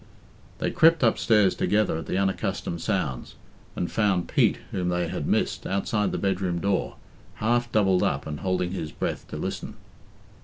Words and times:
They 0.57 0.71
crept 0.71 1.03
upstairs 1.03 1.53
together 1.53 1.95
at 1.95 2.07
the 2.07 2.17
unaccustomed 2.17 2.81
sounds, 2.81 3.35
and 3.75 3.91
found 3.91 4.27
Pete, 4.27 4.57
whom 4.71 4.89
they 4.89 5.07
had 5.09 5.27
missed, 5.27 5.67
outside 5.67 6.11
the 6.11 6.17
bedroom 6.17 6.57
door, 6.57 6.95
half 7.35 7.71
doubled 7.71 8.01
up 8.01 8.25
and 8.25 8.39
holding 8.39 8.71
his 8.71 8.91
breath 8.91 9.27
to 9.27 9.37
listen. 9.37 9.75